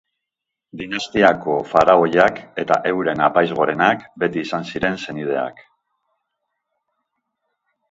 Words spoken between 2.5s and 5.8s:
eta euren Apaiz Gorenak, beti izan ziren senideak.